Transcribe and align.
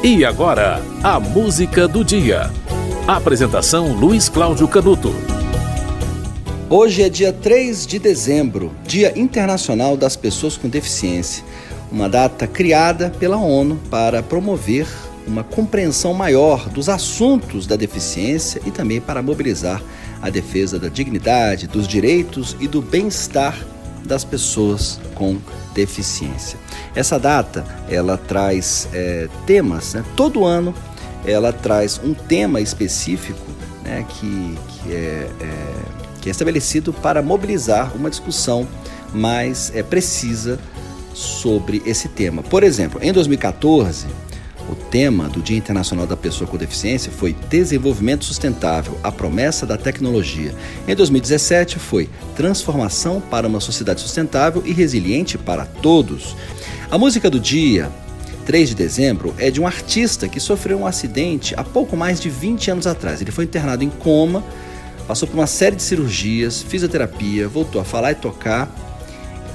E 0.00 0.24
agora, 0.24 0.80
a 1.02 1.18
música 1.18 1.88
do 1.88 2.04
dia. 2.04 2.52
Apresentação 3.04 3.92
Luiz 3.94 4.28
Cláudio 4.28 4.68
Canuto. 4.68 5.12
Hoje 6.70 7.02
é 7.02 7.08
dia 7.08 7.32
3 7.32 7.84
de 7.84 7.98
dezembro, 7.98 8.70
Dia 8.86 9.18
Internacional 9.18 9.96
das 9.96 10.14
Pessoas 10.14 10.56
com 10.56 10.68
Deficiência, 10.68 11.42
uma 11.90 12.08
data 12.08 12.46
criada 12.46 13.10
pela 13.18 13.38
ONU 13.38 13.76
para 13.90 14.22
promover 14.22 14.86
uma 15.26 15.42
compreensão 15.42 16.14
maior 16.14 16.68
dos 16.68 16.88
assuntos 16.88 17.66
da 17.66 17.74
deficiência 17.74 18.62
e 18.64 18.70
também 18.70 19.00
para 19.00 19.20
mobilizar 19.20 19.82
a 20.22 20.30
defesa 20.30 20.78
da 20.78 20.88
dignidade, 20.88 21.66
dos 21.66 21.88
direitos 21.88 22.56
e 22.60 22.68
do 22.68 22.80
bem-estar 22.80 23.58
das 24.04 24.24
pessoas 24.24 25.00
com 25.14 25.38
deficiência. 25.74 26.58
Essa 26.94 27.18
data 27.18 27.64
ela 27.88 28.16
traz 28.16 28.88
é, 28.92 29.28
temas, 29.46 29.94
né? 29.94 30.04
todo 30.16 30.44
ano 30.44 30.74
ela 31.24 31.52
traz 31.52 32.00
um 32.02 32.14
tema 32.14 32.60
específico 32.60 33.46
né? 33.84 34.04
que, 34.08 34.58
que, 34.68 34.92
é, 34.92 35.30
é, 35.40 35.74
que 36.20 36.28
é 36.28 36.32
estabelecido 36.32 36.92
para 36.92 37.22
mobilizar 37.22 37.94
uma 37.94 38.08
discussão 38.08 38.66
mais 39.12 39.72
é, 39.74 39.82
precisa 39.82 40.58
sobre 41.14 41.82
esse 41.84 42.08
tema. 42.08 42.42
Por 42.42 42.62
exemplo, 42.62 43.00
em 43.02 43.12
2014 43.12 44.06
o 44.68 44.74
tema 44.74 45.28
do 45.28 45.40
Dia 45.40 45.56
Internacional 45.56 46.06
da 46.06 46.16
Pessoa 46.16 46.48
com 46.48 46.56
Deficiência 46.56 47.10
foi 47.10 47.34
Desenvolvimento 47.48 48.24
Sustentável, 48.24 48.98
a 49.02 49.10
promessa 49.10 49.64
da 49.64 49.76
tecnologia. 49.76 50.54
Em 50.86 50.94
2017 50.94 51.78
foi 51.78 52.08
Transformação 52.36 53.20
para 53.20 53.48
uma 53.48 53.60
sociedade 53.60 54.00
sustentável 54.00 54.62
e 54.64 54.72
resiliente 54.72 55.38
para 55.38 55.64
todos. 55.64 56.36
A 56.90 56.98
música 56.98 57.30
do 57.30 57.40
dia, 57.40 57.90
3 58.46 58.70
de 58.70 58.74
dezembro, 58.74 59.34
é 59.38 59.50
de 59.50 59.60
um 59.60 59.66
artista 59.66 60.28
que 60.28 60.38
sofreu 60.38 60.80
um 60.80 60.86
acidente 60.86 61.54
há 61.56 61.64
pouco 61.64 61.96
mais 61.96 62.20
de 62.20 62.28
20 62.28 62.70
anos 62.70 62.86
atrás. 62.86 63.20
Ele 63.20 63.32
foi 63.32 63.44
internado 63.44 63.82
em 63.82 63.90
coma, 63.90 64.44
passou 65.06 65.26
por 65.26 65.34
uma 65.34 65.46
série 65.46 65.76
de 65.76 65.82
cirurgias, 65.82 66.62
fisioterapia, 66.62 67.48
voltou 67.48 67.80
a 67.80 67.84
falar 67.84 68.12
e 68.12 68.16
tocar, 68.16 68.70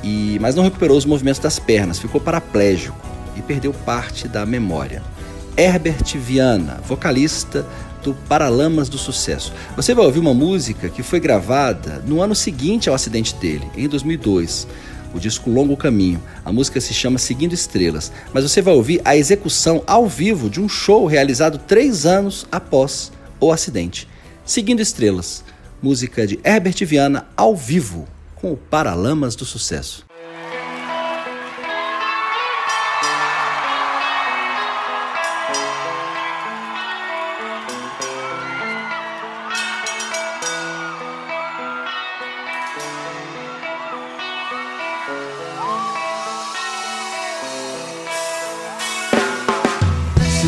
e 0.04 0.38
mas 0.42 0.56
não 0.56 0.64
recuperou 0.64 0.98
os 0.98 1.06
movimentos 1.06 1.40
das 1.40 1.60
pernas, 1.60 2.00
ficou 2.00 2.20
paraplégico 2.20 3.03
e 3.36 3.42
perdeu 3.42 3.74
parte 3.74 4.28
da 4.28 4.46
memória. 4.46 5.02
Herbert 5.58 6.18
Viana, 6.18 6.82
vocalista 6.88 7.66
do 8.04 8.14
Paralamas 8.28 8.90
do 8.90 8.98
Sucesso. 8.98 9.54
Você 9.76 9.94
vai 9.94 10.06
ouvir 10.06 10.20
uma 10.20 10.34
música 10.34 10.90
que 10.90 11.02
foi 11.02 11.20
gravada 11.20 12.04
no 12.06 12.22
ano 12.22 12.36
seguinte 12.36 12.90
ao 12.90 12.96
acidente 12.96 13.36
dele, 13.36 13.66
em 13.76 13.88
2002. 13.88 14.68
O 15.14 15.20
disco 15.20 15.50
Longo 15.50 15.78
Caminho. 15.78 16.22
A 16.44 16.52
música 16.52 16.82
se 16.82 16.94
chama 16.94 17.20
Seguindo 17.20 17.54
Estrelas, 17.54 18.12
mas 18.34 18.44
você 18.44 18.62
vai 18.62 18.74
ouvir 18.74 19.00
a 19.06 19.16
execução 19.16 19.84
ao 19.86 20.08
vivo 20.08 20.50
de 20.50 20.60
um 20.60 20.68
show 20.68 21.06
realizado 21.06 21.60
três 21.60 22.06
anos 22.06 22.48
após 22.52 23.12
o 23.40 23.52
acidente. 23.52 24.08
Seguindo 24.44 24.82
Estrelas, 24.82 25.44
música 25.82 26.26
de 26.26 26.40
Herbert 26.44 26.84
Viana 26.86 27.28
ao 27.38 27.56
vivo 27.56 28.08
com 28.36 28.52
o 28.52 28.58
Paralamas 28.58 29.36
do 29.36 29.46
Sucesso. 29.46 30.04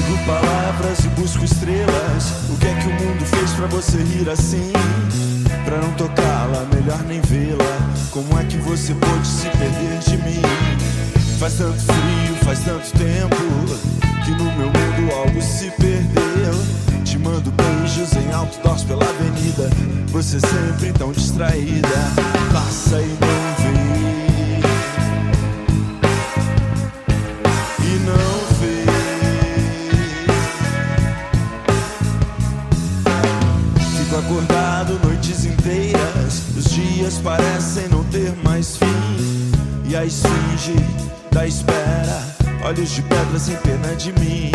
Sigo 0.06 0.18
palavras 0.26 1.00
e 1.04 1.08
busco 1.20 1.44
estrelas. 1.44 2.32
O 2.50 2.58
que 2.58 2.68
é 2.68 2.74
que 2.76 2.88
o 2.88 2.92
mundo 2.92 3.26
fez 3.26 3.52
pra 3.54 3.66
você 3.66 3.98
rir 3.98 4.30
assim? 4.30 4.72
Pra 5.64 5.78
não 5.78 5.92
tocá-la, 5.94 6.64
melhor 6.72 7.02
nem 7.08 7.20
vê-la. 7.22 7.66
Como 8.12 8.40
é 8.40 8.44
que 8.44 8.58
você 8.58 8.94
pôde 8.94 9.28
se 9.28 9.50
perder 9.50 9.98
de 10.00 10.18
mim? 10.18 10.42
Faz 11.40 11.54
tanto 11.54 11.80
frio, 11.80 12.36
faz 12.44 12.60
tanto 12.60 12.92
tempo 12.92 13.36
que 14.24 14.32
no 14.32 14.44
meu 14.44 14.68
mundo 14.68 15.14
algo 15.16 15.42
se 15.42 15.72
perdeu. 15.72 16.54
Te 17.04 17.18
mando 17.18 17.52
beijos 17.52 18.14
em 18.14 18.32
outdoors 18.32 18.84
pela 18.84 19.06
avenida. 19.10 19.72
Você 20.12 20.40
sempre 20.40 20.94
tão 20.94 21.12
distraída. 21.14 22.12
Passa 22.54 23.02
e 23.02 23.18
não 23.20 23.45
acordado 34.26 35.00
noites 35.04 35.46
inteiras. 35.46 36.42
Os 36.58 36.66
dias 36.66 37.20
parecem 37.20 37.88
não 37.90 38.04
ter 38.06 38.34
mais 38.44 38.78
fim. 38.78 39.52
E 39.88 39.96
a 39.96 40.04
esfinge 40.04 40.76
da 41.32 41.46
espera, 41.46 42.24
olhos 42.64 42.90
de 42.90 43.02
pedra 43.04 43.38
sem 43.38 43.56
pena 43.58 43.96
de 43.96 44.12
mim. 44.14 44.52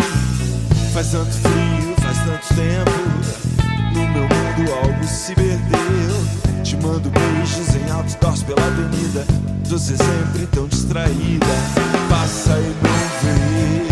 Faz 0.93 1.11
tanto 1.11 1.31
frio, 1.31 1.95
faz 2.01 2.17
tanto 2.17 2.47
tempo. 2.53 2.91
No 3.93 4.07
meu 4.09 4.23
mundo 4.23 4.73
algo 4.83 5.07
se 5.07 5.33
perdeu. 5.33 6.63
Te 6.63 6.75
mando 6.77 7.09
beijos 7.09 7.75
em 7.75 7.91
outdoors 7.91 8.43
pela 8.43 8.65
avenida. 8.65 9.25
Você 9.65 9.95
sempre 9.95 10.47
tão 10.47 10.67
distraída. 10.67 11.45
Passa 12.09 12.57
e 12.57 12.75
não 12.83 13.85
vê. 13.85 13.90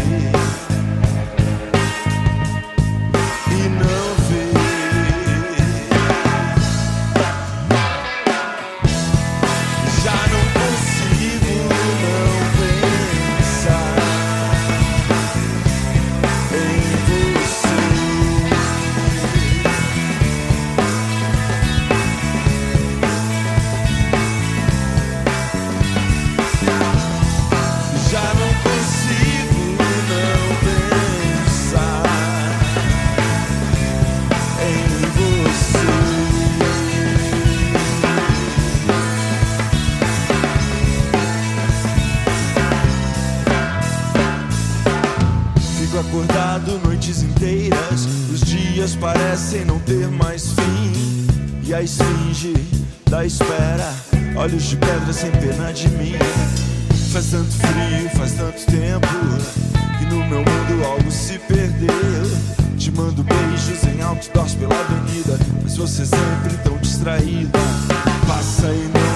Acordado 46.09 46.79
noites 46.83 47.21
inteiras. 47.21 48.05
Os 48.31 48.41
dias 48.41 48.95
parecem 48.95 49.63
não 49.65 49.79
ter 49.79 50.07
mais 50.07 50.51
fim. 50.53 51.27
E 51.63 51.73
a 51.73 51.81
esfinge 51.81 52.53
da 53.09 53.25
espera, 53.25 53.93
olhos 54.35 54.63
de 54.63 54.75
pedra 54.75 55.13
sem 55.13 55.31
pena 55.31 55.71
de 55.71 55.87
mim. 55.89 56.15
Faz 57.11 57.27
tanto 57.27 57.51
frio, 57.51 58.09
faz 58.15 58.33
tanto 58.33 58.65
tempo. 58.65 59.07
Que 59.99 60.05
no 60.05 60.25
meu 60.25 60.39
mundo 60.39 60.85
algo 60.85 61.11
se 61.11 61.37
perdeu. 61.39 61.89
Te 62.77 62.91
mando 62.91 63.23
beijos 63.23 63.83
em 63.83 64.01
outdoors 64.01 64.55
pela 64.55 64.75
avenida. 64.79 65.37
Mas 65.61 65.77
você 65.77 66.05
sempre 66.05 66.57
tão 66.63 66.77
distraída. 66.77 67.59
Passa 68.27 68.67
e 68.67 68.91
não 68.93 69.08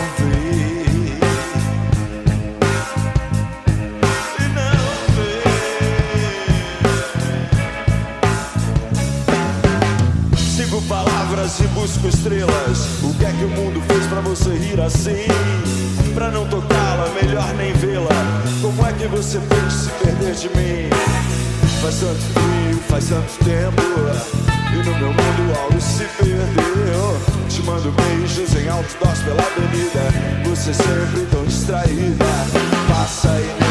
e 11.44 11.68
busco 11.74 12.08
estrelas. 12.08 13.04
O 13.04 13.14
que 13.16 13.26
é 13.26 13.32
que 13.32 13.44
o 13.44 13.50
mundo 13.50 13.82
fez 13.88 14.08
pra 14.08 14.22
você 14.22 14.50
rir 14.52 14.80
assim? 14.80 15.28
Pra 16.14 16.32
não 16.32 16.48
tocá-la, 16.48 17.10
melhor 17.22 17.54
nem 17.56 17.74
vê-la. 17.74 18.08
Como 18.62 18.88
é 18.88 18.94
que 18.94 19.08
você 19.08 19.40
pôde 19.40 19.74
se 19.74 19.90
perder 19.90 20.36
de 20.36 20.48
mim? 20.50 20.90
Faz 21.82 21.96
tanto 22.00 22.22
frio, 22.22 22.80
faz 22.88 23.10
tanto 23.10 23.44
tempo. 23.44 23.82
E 24.72 24.78
no 24.78 24.98
meu 25.00 25.10
mundo 25.10 25.60
algo 25.60 25.82
se 25.82 26.06
perdeu. 26.18 27.20
Te 27.50 27.62
mando 27.64 27.92
beijos 27.92 28.56
em 28.56 28.70
outdoors 28.70 29.20
pela 29.20 29.44
avenida. 29.44 30.50
Você 30.50 30.74
sempre 30.74 31.26
tão 31.30 31.44
distraída. 31.44 32.26
Passa 32.88 33.38
e 33.38 33.63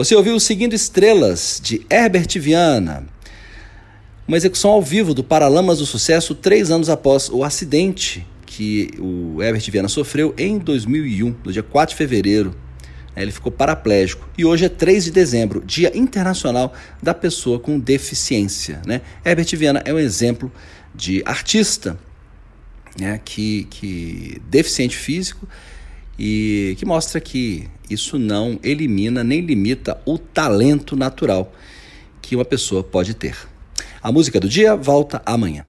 Você 0.00 0.14
ouviu 0.14 0.40
Seguindo 0.40 0.72
Estrelas, 0.72 1.60
de 1.62 1.84
Herbert 1.90 2.26
Viana. 2.36 3.06
Uma 4.26 4.38
execução 4.38 4.70
ao 4.70 4.80
vivo 4.80 5.12
do 5.12 5.22
Paralamas 5.22 5.76
do 5.76 5.84
Sucesso 5.84 6.34
três 6.34 6.70
anos 6.70 6.88
após 6.88 7.28
o 7.28 7.44
acidente 7.44 8.26
que 8.46 8.92
o 8.98 9.42
Herbert 9.42 9.70
Viana 9.70 9.88
sofreu 9.88 10.34
em 10.38 10.56
2001, 10.56 11.36
no 11.44 11.52
dia 11.52 11.62
4 11.62 11.92
de 11.92 11.98
fevereiro. 11.98 12.54
Ele 13.14 13.30
ficou 13.30 13.52
paraplégico. 13.52 14.26
E 14.38 14.44
hoje 14.46 14.64
é 14.64 14.70
3 14.70 15.04
de 15.04 15.10
dezembro, 15.10 15.62
Dia 15.66 15.94
Internacional 15.94 16.72
da 17.02 17.12
Pessoa 17.12 17.60
com 17.60 17.78
Deficiência. 17.78 18.80
Né? 18.86 19.02
Herbert 19.22 19.54
Viana 19.54 19.82
é 19.84 19.92
um 19.92 19.98
exemplo 19.98 20.50
de 20.94 21.22
artista 21.26 21.98
né, 22.98 23.20
que, 23.22 23.64
que 23.64 24.40
deficiente 24.48 24.96
físico 24.96 25.46
e 26.22 26.76
que 26.78 26.84
mostra 26.84 27.18
que 27.18 27.66
isso 27.88 28.18
não 28.18 28.60
elimina 28.62 29.24
nem 29.24 29.40
limita 29.40 29.98
o 30.04 30.18
talento 30.18 30.94
natural 30.94 31.50
que 32.20 32.36
uma 32.36 32.44
pessoa 32.44 32.84
pode 32.84 33.14
ter. 33.14 33.34
A 34.02 34.12
música 34.12 34.38
do 34.38 34.46
dia 34.46 34.76
volta 34.76 35.22
amanhã. 35.24 35.64